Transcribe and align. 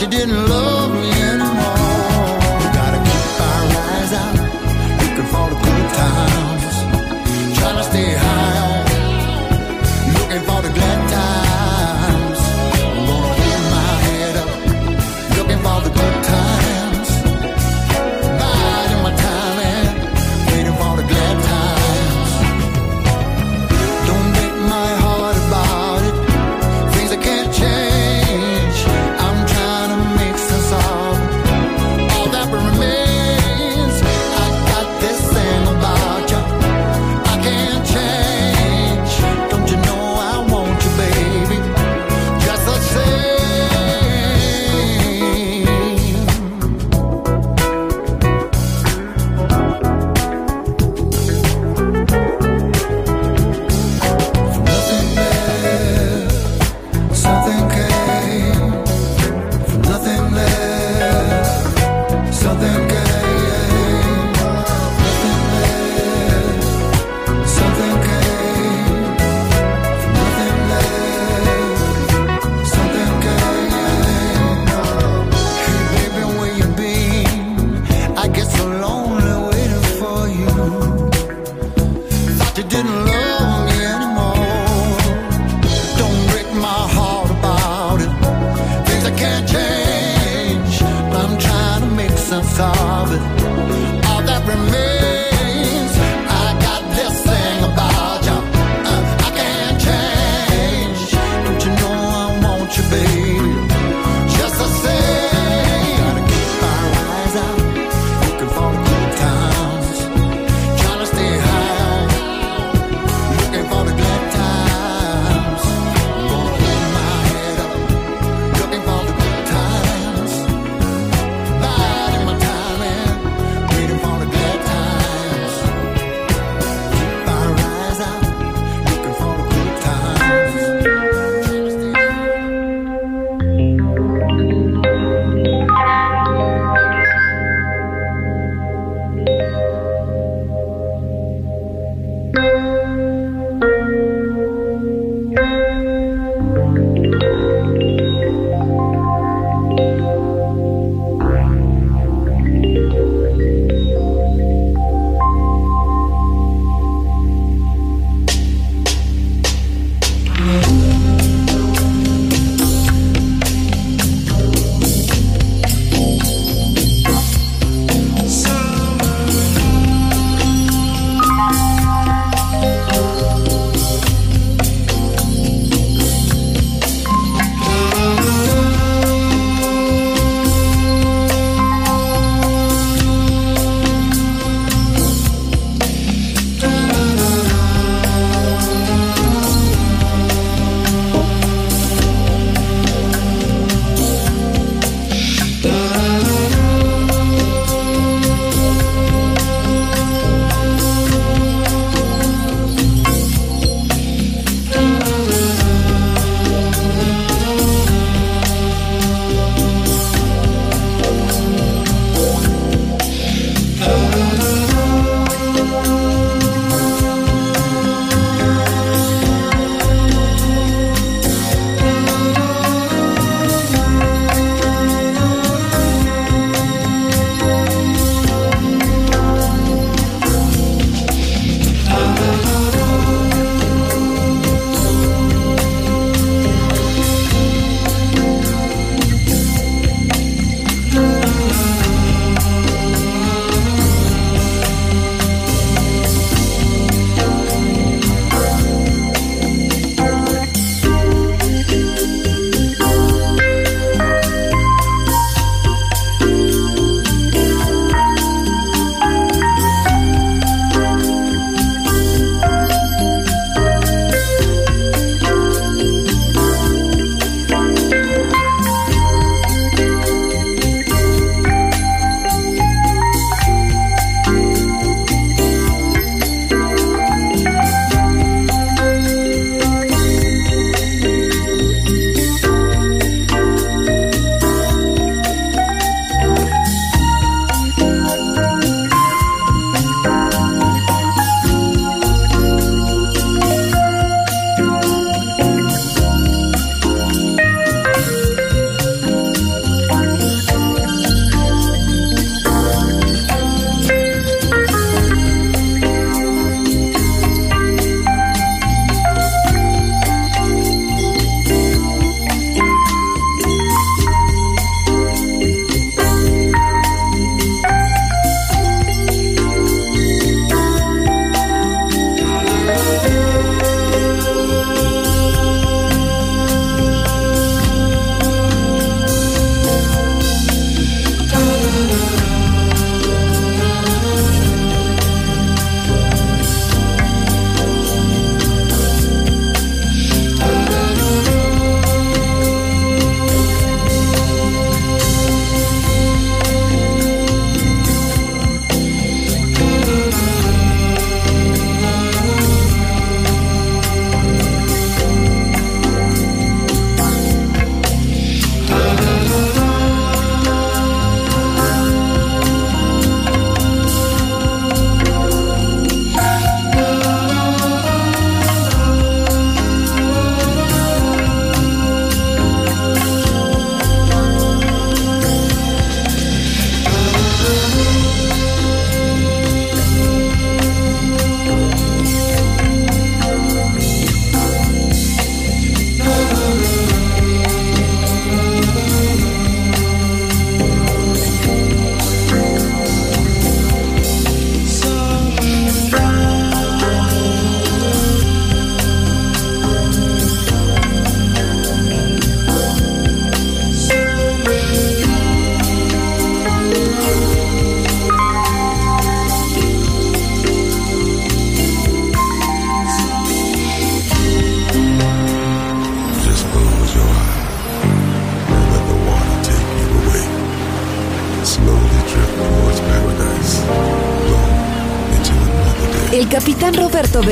you 0.00 0.08
didn't 0.08 0.48
love 0.48 0.92
me. 0.92 1.23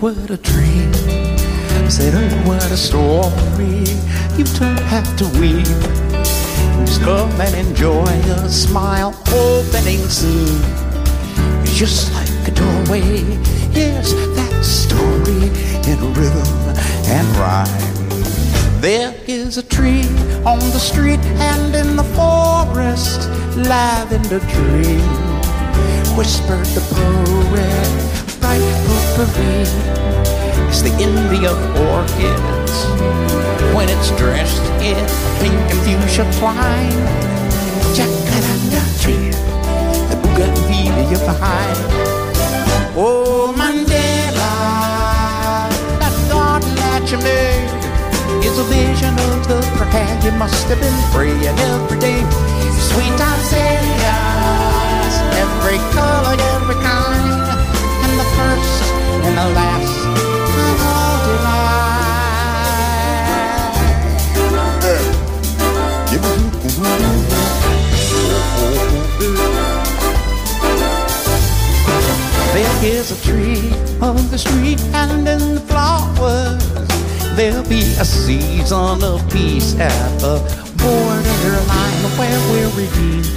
What 0.00 0.30
a 0.30 0.36
dream. 0.38 0.92
Said, 1.90 2.14
oh, 2.14 2.48
what 2.48 2.64
a 2.70 2.76
story. 2.76 3.84
You 4.38 4.44
don't 4.58 4.80
have 4.88 5.04
to 5.18 5.26
weep. 5.38 5.66
Just 6.86 7.02
come 7.02 7.30
and 7.38 7.54
enjoy 7.54 8.06
a 8.06 8.48
smile 8.48 9.14
opening 9.28 10.00
soon. 10.08 10.62
It's 11.62 11.76
just 11.76 12.14
like 12.14 12.48
a 12.48 12.52
doorway. 12.52 13.20
Yes, 13.72 14.12
that 14.36 14.64
story 14.64 15.50
in 15.90 16.14
rhythm 16.14 16.48
and 17.10 17.28
rhyme. 17.36 18.80
There 18.80 19.14
is 19.26 19.58
a 19.58 19.62
tree 19.62 20.06
on 20.46 20.60
the 20.72 20.80
street 20.80 21.20
and 21.52 21.74
in 21.74 21.96
the 21.96 22.04
forest, 22.16 23.28
lavender 23.68 24.38
dream. 24.38 25.04
Whispered 26.16 26.66
the 26.68 26.80
poet 26.94 27.79
bright 28.50 28.66
potpourri. 28.86 29.62
It's 30.68 30.82
the 30.82 30.92
envy 30.98 31.46
of 31.46 31.58
orchids 31.90 32.74
when 33.74 33.88
it's 33.88 34.10
dressed 34.18 34.62
in 34.82 34.98
pink 35.40 35.54
and 35.72 35.80
fuchsia 35.86 36.24
twine. 36.38 36.98
Jacaranda 37.94 38.82
tree, 39.02 39.30
the 40.10 40.16
bougainvillea 40.22 41.18
behind. 41.26 41.78
Oh, 42.96 43.54
Mandela, 43.56 44.52
that 46.00 46.14
garden 46.30 46.74
that 46.74 47.04
you 47.10 47.18
made 47.18 47.70
is 48.46 48.58
a 48.58 48.64
vision 48.64 49.14
of 49.30 49.46
the 49.46 49.60
prayer 49.76 50.14
you 50.24 50.32
must 50.38 50.66
have 50.68 50.80
been 50.80 51.00
praying 51.12 51.58
every 51.70 51.98
day. 51.98 52.22
Sweet 52.90 53.20
azaleas, 53.30 55.14
every 55.44 55.78
color, 55.94 56.36
every 56.54 56.78
kind 56.82 57.49
first 58.40 58.82
and 59.26 59.34
the 59.36 59.48
last 59.58 59.96
of 60.66 60.80
all 60.90 61.16
delight. 61.28 61.80
There 72.54 72.76
is 72.82 73.06
a 73.12 73.18
tree 73.26 73.64
on 74.00 74.16
the 74.30 74.38
street 74.38 74.80
and 75.02 75.28
in 75.28 75.42
the 75.56 75.64
flowers. 75.70 76.64
There'll 77.36 77.68
be 77.68 77.82
a 78.04 78.04
season 78.04 79.04
of 79.04 79.18
peace 79.30 79.70
at 79.78 80.18
the 80.20 80.36
borderline 80.82 82.00
where 82.18 82.40
we're 82.50 82.72
redeemed. 82.80 83.28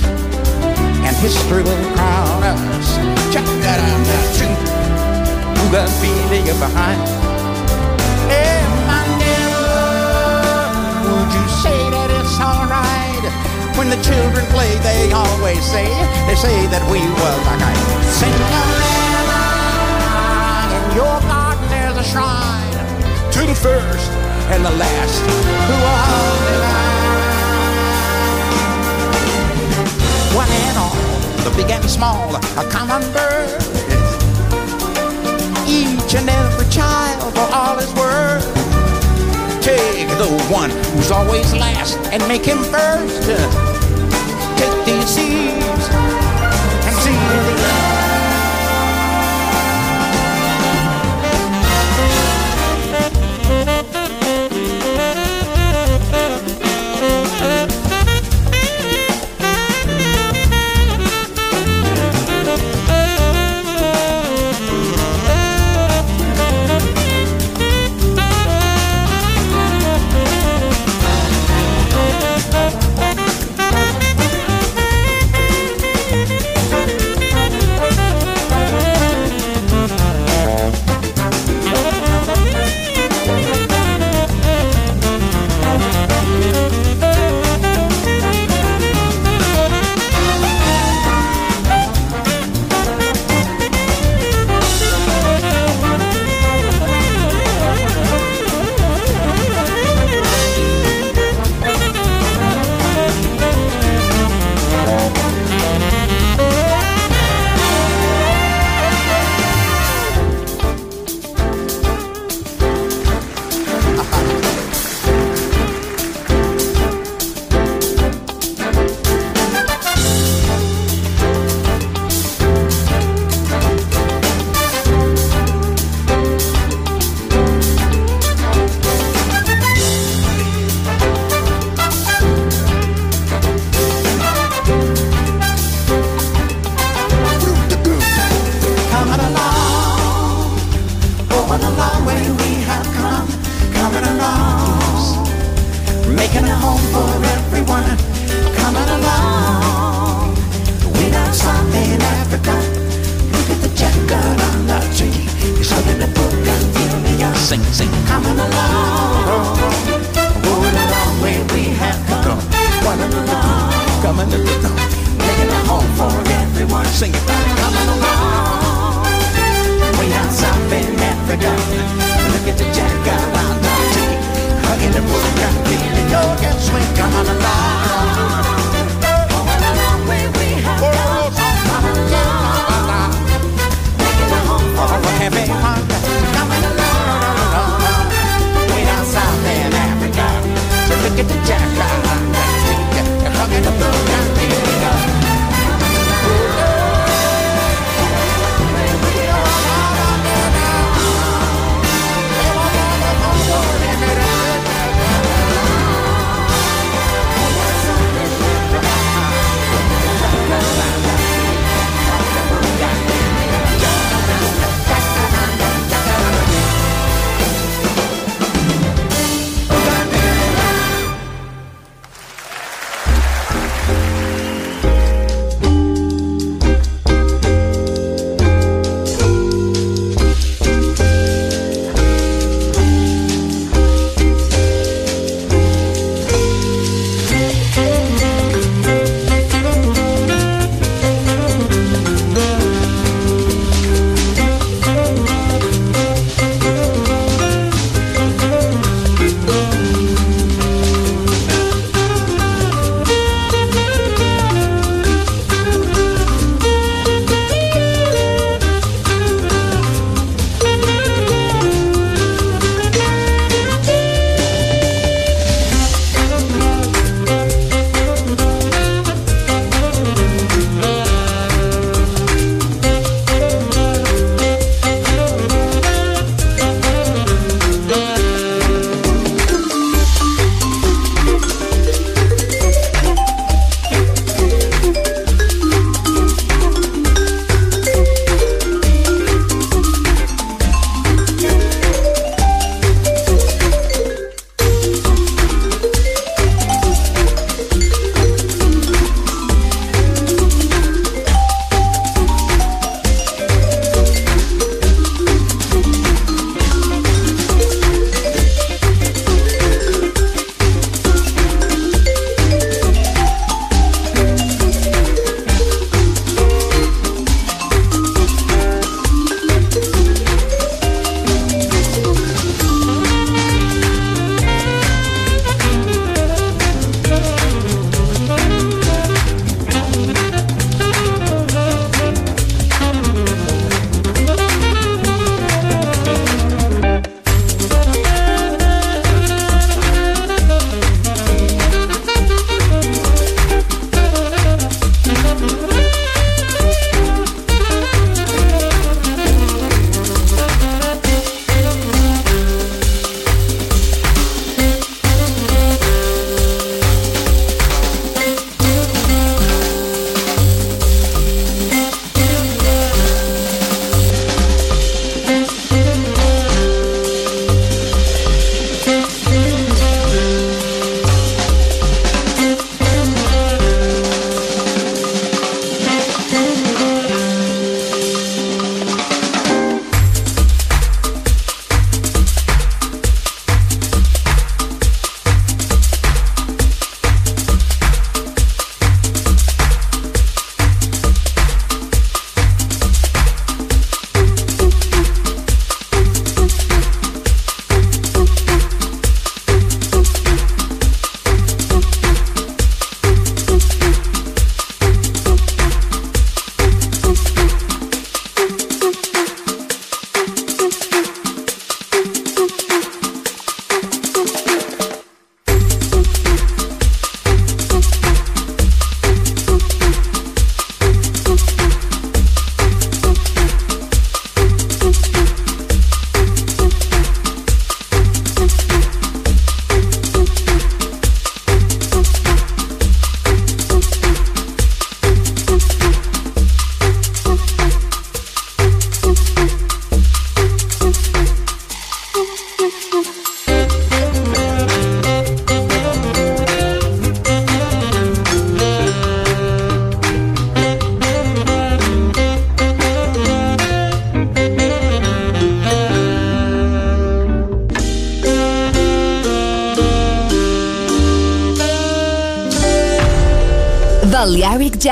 And 1.06 1.16
history 1.18 1.64
will 1.64 1.86
crown 1.96 2.44
us. 2.44 2.88
Check 3.34 3.46
that 3.64 3.80
out, 3.90 4.73
tree 5.64 5.72
got 5.72 5.90
feeling 6.02 6.46
behind. 6.60 7.00
Hey, 8.30 8.60
Mandela, 8.88 9.80
would 11.08 11.32
you 11.34 11.48
say 11.64 11.90
that 11.92 12.10
it's 12.12 12.40
alright? 12.40 13.24
When 13.78 13.90
the 13.90 13.98
children 14.04 14.46
play, 14.48 14.78
they 14.80 15.12
always 15.12 15.64
say, 15.64 15.88
they 16.28 16.36
say 16.36 16.68
that 16.68 16.84
we 16.92 17.00
were 17.00 17.38
the 17.48 17.56
guy. 17.60 17.76
Cinderella, 18.08 19.04
in 20.78 20.84
your 20.96 21.20
garden 21.28 21.68
there's 21.70 21.98
a 21.98 22.04
shrine 22.04 22.72
to 23.32 23.42
the 23.46 23.56
first 23.56 24.12
and 24.52 24.64
the 24.66 24.72
last 24.72 25.22
who 25.68 25.76
are 25.94 26.38
divine. 26.52 27.02
One 30.36 30.50
and 30.50 30.78
all, 30.78 30.98
the 31.44 31.52
big 31.56 31.72
and 31.72 31.90
small, 31.90 32.36
a 32.36 32.64
common 32.70 33.02
bird 33.14 34.03
each 36.14 36.20
and 36.20 36.30
every 36.30 36.70
child 36.70 37.34
for 37.34 37.56
all 37.56 37.78
his 37.78 37.92
worth. 37.96 38.46
Take 39.64 40.08
the 40.20 40.30
one 40.52 40.70
who's 40.70 41.10
always 41.10 41.54
last 41.54 41.98
and 42.12 42.22
make 42.28 42.46
him 42.46 42.60
first. 42.60 43.24
Take 44.60 44.86
these 44.86 45.08
seeds 45.08 45.63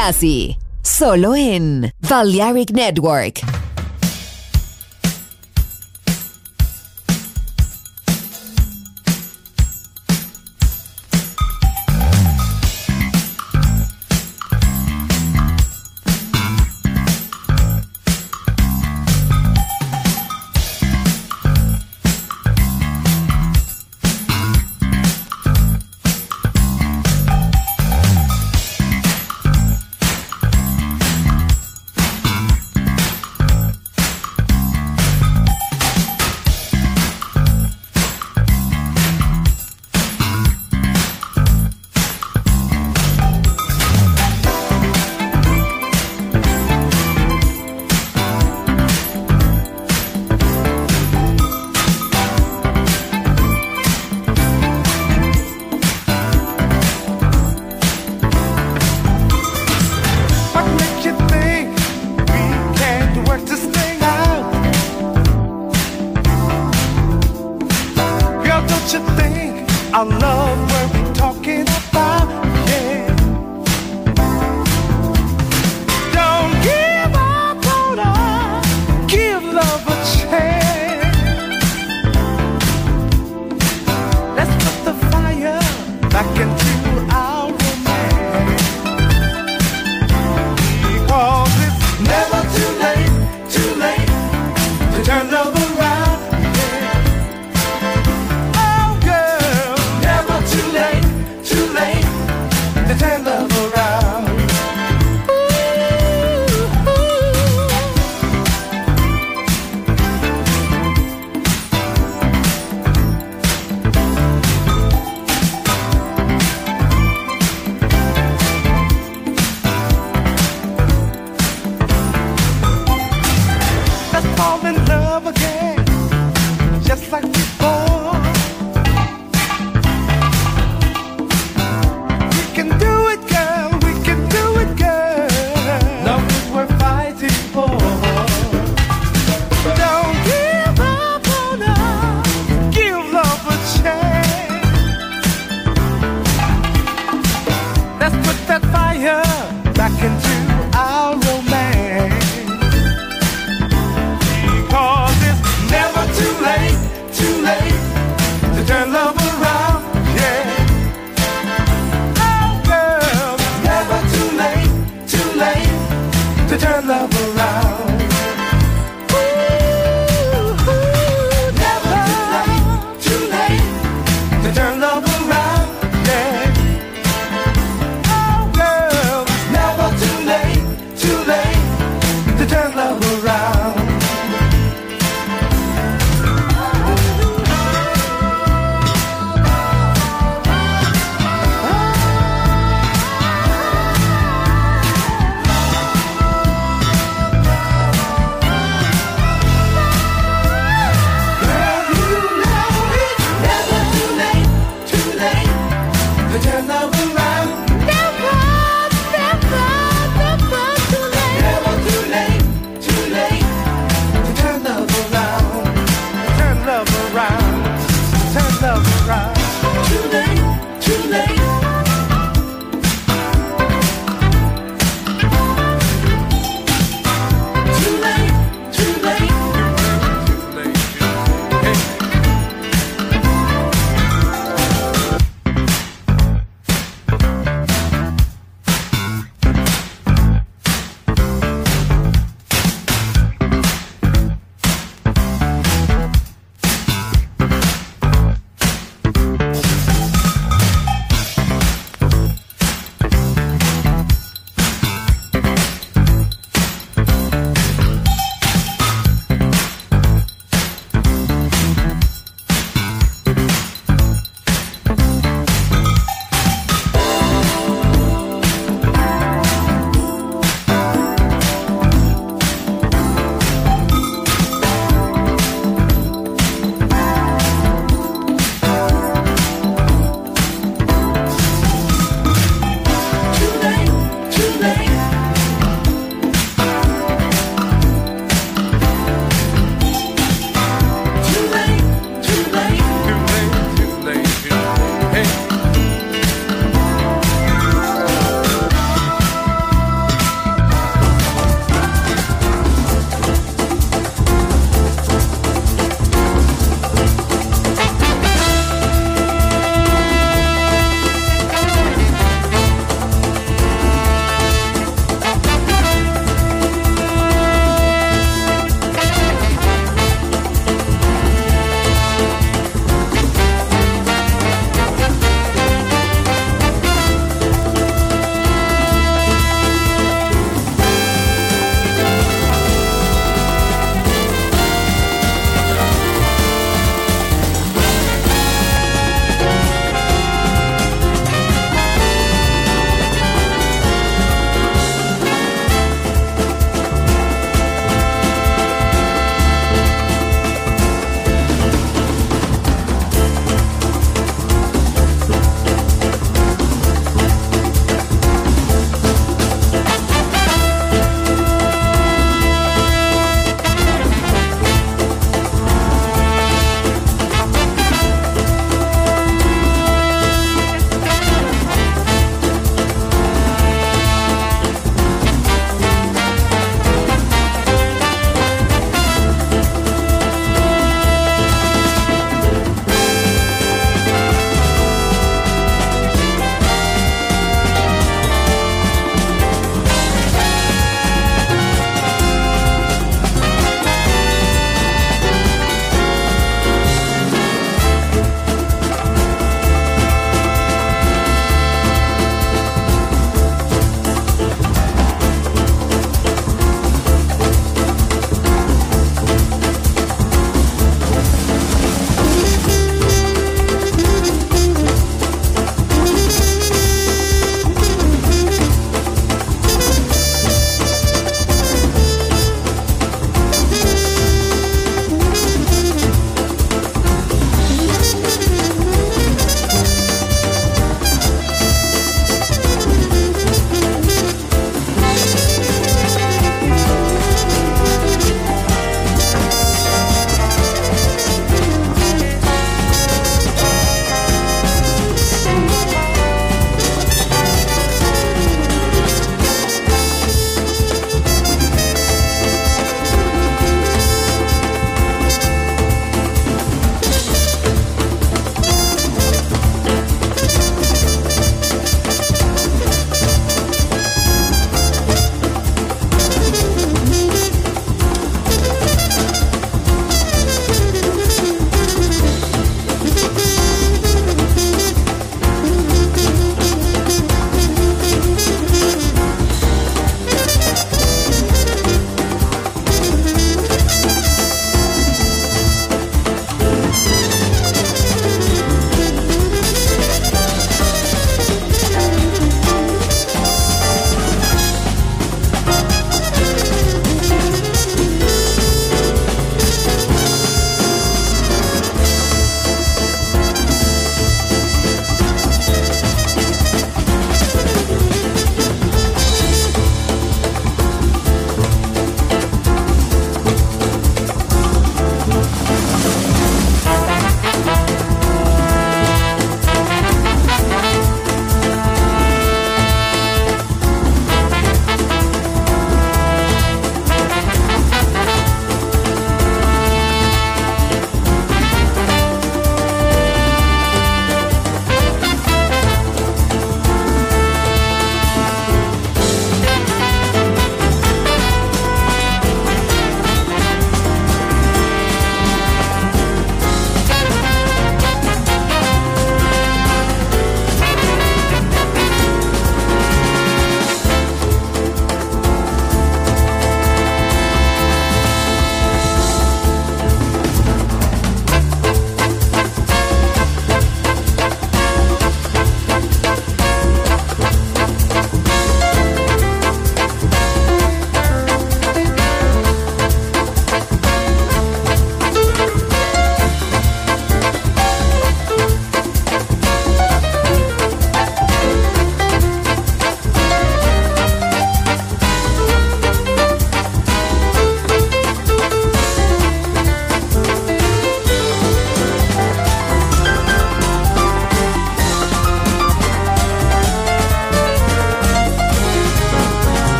Jazzy, 0.00 0.56
solo 0.82 1.34
en 1.34 1.92
Balearic 2.08 2.70
Network. 2.70 3.59
what 70.50 70.92
we're 70.94 71.14
talking 71.14 71.62
about. 71.62 72.49